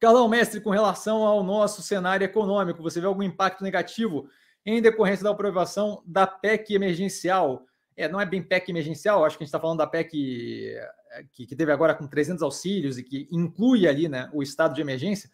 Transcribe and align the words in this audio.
Carlão, 0.00 0.28
mestre, 0.28 0.60
com 0.60 0.70
relação 0.70 1.24
ao 1.24 1.42
nosso 1.42 1.82
cenário 1.82 2.24
econômico, 2.24 2.82
você 2.82 3.00
vê 3.00 3.06
algum 3.06 3.22
impacto 3.22 3.64
negativo 3.64 4.28
em 4.64 4.80
decorrência 4.80 5.24
da 5.24 5.30
aprovação 5.30 6.02
da 6.06 6.26
PEC 6.26 6.74
emergencial? 6.74 7.66
É, 7.96 8.08
não 8.08 8.20
é 8.20 8.24
bem 8.24 8.40
PEC 8.40 8.70
emergencial, 8.70 9.24
acho 9.24 9.36
que 9.36 9.42
a 9.42 9.44
gente 9.44 9.48
está 9.48 9.58
falando 9.58 9.78
da 9.78 9.86
PEC 9.88 10.72
eh, 10.72 11.24
que, 11.32 11.46
que, 11.46 11.56
teve 11.56 11.72
agora 11.72 11.96
com 11.96 12.06
300 12.06 12.44
auxílios 12.44 12.96
e 12.96 13.02
que 13.02 13.26
inclui 13.32 13.88
ali 13.88 14.08
né, 14.08 14.30
o 14.32 14.40
estado 14.40 14.72
de 14.72 14.80
emergência. 14.80 15.28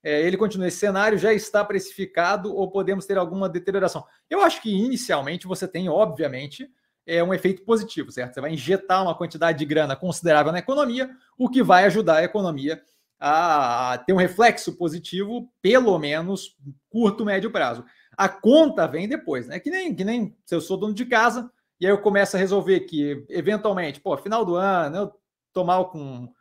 É, 0.00 0.22
ele 0.22 0.36
continua, 0.36 0.68
esse 0.68 0.78
cenário 0.78 1.18
já 1.18 1.32
está 1.32 1.64
precificado 1.64 2.54
ou 2.54 2.70
podemos 2.70 3.04
ter 3.04 3.18
alguma 3.18 3.48
deterioração? 3.48 4.04
Eu 4.30 4.42
acho 4.42 4.62
que 4.62 4.70
inicialmente 4.70 5.44
você 5.44 5.66
tem, 5.66 5.88
obviamente, 5.88 6.70
é 7.04 7.24
um 7.24 7.34
efeito 7.34 7.62
positivo, 7.64 8.12
certo? 8.12 8.34
Você 8.34 8.40
vai 8.40 8.52
injetar 8.52 9.02
uma 9.02 9.16
quantidade 9.16 9.58
de 9.58 9.64
grana 9.64 9.96
considerável 9.96 10.52
na 10.52 10.60
economia, 10.60 11.10
o 11.36 11.48
que 11.48 11.64
vai 11.64 11.84
ajudar 11.84 12.18
a 12.18 12.24
economia 12.24 12.80
a 13.18 14.02
ter 14.06 14.12
um 14.12 14.16
reflexo 14.16 14.76
positivo, 14.76 15.52
pelo 15.60 15.98
menos 15.98 16.56
curto, 16.90 17.24
médio 17.24 17.50
prazo. 17.50 17.84
A 18.16 18.28
conta 18.28 18.86
vem 18.86 19.08
depois, 19.08 19.46
né? 19.46 19.58
Que 19.58 19.70
nem, 19.70 19.94
que 19.94 20.04
nem 20.04 20.36
se 20.44 20.54
eu 20.54 20.60
sou 20.60 20.76
dono 20.76 20.94
de 20.94 21.04
casa 21.04 21.50
e 21.80 21.86
aí 21.86 21.92
eu 21.92 22.00
começo 22.00 22.36
a 22.36 22.38
resolver 22.38 22.80
que, 22.80 23.24
eventualmente, 23.28 24.00
pô, 24.00 24.16
final 24.16 24.44
do 24.44 24.56
ano, 24.56 24.96
eu 24.96 25.12
tô 25.52 25.64
mal 25.64 25.90
com 25.90 26.32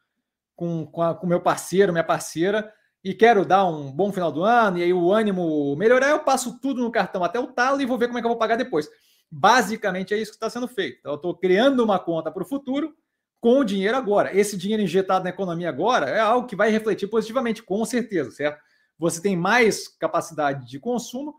com, 0.58 0.88
com, 0.88 1.02
a, 1.04 1.14
com 1.14 1.28
meu 1.28 1.40
parceiro, 1.40 1.94
minha 1.94 2.04
parceira, 2.04 2.74
e 3.04 3.14
quero 3.14 3.46
dar 3.46 3.66
um 3.66 3.92
bom 3.92 4.12
final 4.12 4.32
do 4.32 4.44
ano, 4.44 4.80
e 4.80 4.84
aí 4.84 4.92
o 4.92 5.14
ânimo 5.14 5.76
melhorar, 5.76 6.10
eu 6.10 6.20
passo 6.24 6.60
tudo 6.60 6.82
no 6.82 6.92
cartão 6.92 7.24
até 7.24 7.40
o 7.40 7.48
talo 7.48 7.80
e 7.80 7.86
vou 7.86 7.98
ver 7.98 8.08
como 8.08 8.18
é 8.18 8.22
que 8.22 8.26
eu 8.26 8.32
vou 8.32 8.40
pagar 8.40 8.58
depois. 8.58 8.90
Basicamente 9.30 10.14
é 10.14 10.18
isso 10.18 10.32
que 10.32 10.38
está 10.38 10.50
sendo 10.50 10.68
feito. 10.68 10.98
Então, 11.00 11.12
eu 11.12 11.18
estou 11.18 11.38
criando 11.38 11.84
uma 11.84 12.00
conta 12.00 12.32
para 12.32 12.42
o 12.42 12.46
futuro 12.46 12.94
com 13.40 13.60
o 13.60 13.64
dinheiro 13.64 13.96
agora. 13.96 14.36
Esse 14.38 14.58
dinheiro 14.58 14.84
injetado 14.84 15.24
na 15.24 15.30
economia 15.30 15.70
agora 15.70 16.10
é 16.10 16.20
algo 16.20 16.48
que 16.48 16.56
vai 16.56 16.70
refletir 16.70 17.08
positivamente, 17.08 17.64
com 17.64 17.84
certeza, 17.86 18.32
certo? 18.32 18.62
Você 18.98 19.22
tem 19.22 19.38
mais 19.38 19.88
capacidade 19.88 20.68
de 20.68 20.80
consumo 20.80 21.36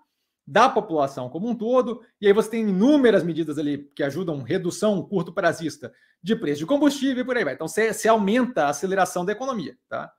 da 0.47 0.69
população 0.69 1.29
como 1.29 1.47
um 1.47 1.55
todo, 1.55 2.01
e 2.19 2.27
aí 2.27 2.33
você 2.33 2.49
tem 2.51 2.67
inúmeras 2.67 3.23
medidas 3.23 3.59
ali 3.59 3.91
que 3.95 4.03
ajudam 4.03 4.43
redução 4.43 5.03
curto 5.03 5.31
prazista 5.31 5.93
de 6.23 6.35
preço 6.35 6.61
de 6.61 6.67
combustível 6.67 7.23
e 7.23 7.27
por 7.27 7.37
aí 7.37 7.45
vai. 7.45 7.53
Então 7.53 7.69
você, 7.69 8.09
aumenta 8.09 8.65
a 8.65 8.69
aceleração 8.71 9.25
da 9.27 9.33
economia, 9.33 9.77
tá? 9.89 10.11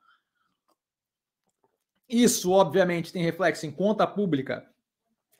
Isso, 2.07 2.51
obviamente, 2.51 3.11
tem 3.11 3.23
reflexo 3.23 3.65
em 3.65 3.71
conta 3.71 4.05
pública, 4.05 4.67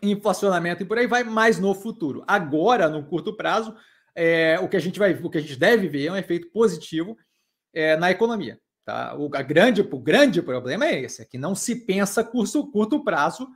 inflacionamento 0.01 0.81
e 0.81 0.85
por 0.85 0.97
aí 0.97 1.05
vai, 1.05 1.23
mais 1.23 1.59
no 1.59 1.73
futuro. 1.75 2.23
Agora, 2.27 2.89
no 2.89 3.03
curto 3.05 3.35
prazo, 3.35 3.75
é, 4.15 4.59
o 4.59 4.67
que 4.67 4.77
a 4.77 4.79
gente 4.79 4.99
vai, 4.99 5.13
o 5.13 5.29
que 5.29 5.37
a 5.37 5.41
gente 5.41 5.57
deve 5.57 5.87
ver 5.87 6.07
é 6.07 6.11
um 6.11 6.17
efeito 6.17 6.49
positivo 6.51 7.17
é, 7.73 7.95
na 7.95 8.11
economia. 8.11 8.59
Tá? 8.85 9.15
O, 9.15 9.29
grande, 9.29 9.81
o 9.81 9.99
grande 9.99 10.41
problema 10.41 10.85
é 10.85 11.01
esse, 11.01 11.21
é 11.21 11.25
que 11.25 11.37
não 11.37 11.53
se 11.53 11.85
pensa 11.85 12.23
curto, 12.23 12.71
curto 12.71 13.03
prazo, 13.03 13.47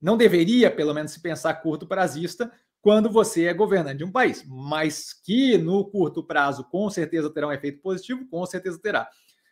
não 0.00 0.16
deveria, 0.16 0.70
pelo 0.70 0.94
menos, 0.94 1.12
se 1.12 1.20
pensar 1.20 1.54
curto 1.54 1.86
prazista 1.86 2.50
quando 2.80 3.10
você 3.10 3.44
é 3.44 3.52
governante 3.52 3.98
de 3.98 4.04
um 4.04 4.10
país, 4.10 4.42
mas 4.48 5.12
que 5.12 5.58
no 5.58 5.84
curto 5.84 6.24
prazo 6.24 6.64
com 6.64 6.88
certeza 6.88 7.28
terá 7.28 7.48
um 7.48 7.52
efeito 7.52 7.82
positivo, 7.82 8.26
com 8.30 8.44
certeza 8.46 8.80
terá. 8.80 9.06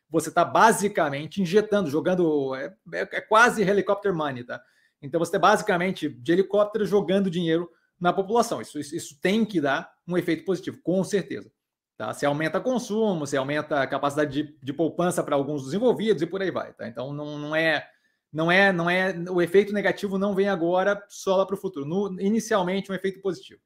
Você 0.08 0.30
está 0.30 0.42
basicamente 0.44 1.42
injetando, 1.42 1.90
jogando, 1.90 2.54
é, 2.54 2.74
é, 2.94 3.00
é 3.12 3.20
quase 3.20 3.60
helicopter 3.62 4.14
money, 4.14 4.44
tá? 4.44 4.58
Então 5.02 5.18
você 5.18 5.28
está 5.28 5.38
basicamente 5.38 6.08
de 6.08 6.32
helicóptero 6.32 6.86
jogando 6.86 7.30
dinheiro 7.30 7.70
na 8.00 8.12
população. 8.12 8.60
Isso, 8.60 8.78
isso, 8.78 8.94
isso, 8.94 9.20
tem 9.20 9.44
que 9.44 9.60
dar 9.60 9.92
um 10.06 10.16
efeito 10.16 10.44
positivo, 10.44 10.78
com 10.82 11.02
certeza. 11.04 11.50
Tá? 11.96 12.14
Se 12.14 12.24
aumenta 12.24 12.60
consumo, 12.60 13.26
se 13.26 13.36
aumenta 13.36 13.82
a 13.82 13.86
capacidade 13.86 14.42
de, 14.42 14.58
de 14.62 14.72
poupança 14.72 15.22
para 15.22 15.34
alguns 15.34 15.64
dos 15.64 15.74
envolvidos 15.74 16.22
e 16.22 16.26
por 16.26 16.40
aí 16.40 16.50
vai. 16.50 16.72
Tá? 16.72 16.86
Então 16.86 17.12
não, 17.12 17.38
não 17.38 17.56
é. 17.56 17.88
Não 18.30 18.52
é, 18.52 18.70
não 18.70 18.90
é, 18.90 19.14
o 19.30 19.40
efeito 19.40 19.72
negativo 19.72 20.18
não 20.18 20.34
vem 20.34 20.50
agora 20.50 21.02
só 21.08 21.34
lá 21.34 21.46
para 21.46 21.54
o 21.54 21.58
futuro. 21.58 21.86
No, 21.86 22.20
inicialmente, 22.20 22.92
um 22.92 22.94
efeito 22.94 23.22
positivo. 23.22 23.58